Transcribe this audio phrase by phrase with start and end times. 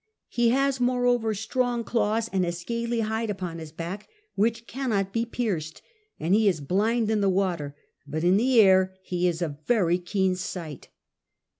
[0.29, 5.27] He has moreover strong claws and a scaly hide upon his back which cannot be
[5.27, 5.83] pierced;
[6.19, 7.75] and he is blind in the water,
[8.07, 10.89] but in the air he is of a very keen sight.